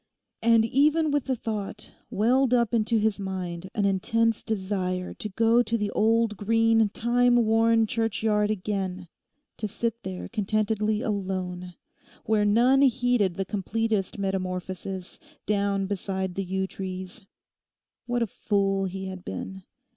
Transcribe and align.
And 0.41 0.65
even 0.65 1.11
with 1.11 1.25
the 1.25 1.35
thought 1.35 1.91
welled 2.09 2.55
up 2.55 2.73
into 2.73 2.97
his 2.97 3.19
mind 3.19 3.69
an 3.75 3.85
intense 3.85 4.41
desire 4.41 5.13
to 5.13 5.29
go 5.29 5.61
to 5.61 5.77
the 5.77 5.91
old 5.91 6.37
green 6.37 6.89
time 6.89 7.35
worn 7.35 7.85
churchyard 7.85 8.49
again; 8.49 9.09
to 9.57 9.67
sit 9.67 10.01
there 10.01 10.27
contentedly 10.27 11.03
alone, 11.03 11.75
where 12.25 12.45
none 12.45 12.81
heeded 12.81 13.35
the 13.35 13.45
completest 13.45 14.17
metamorphosis, 14.17 15.19
down 15.45 15.85
beside 15.85 16.33
the 16.33 16.43
yew 16.43 16.65
trees. 16.65 17.27
What 18.07 18.23
a 18.23 18.25
fool 18.27 18.85
he 18.85 19.05
had 19.05 19.23
been. 19.23 19.61